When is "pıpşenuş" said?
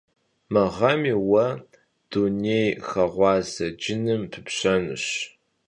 4.31-5.05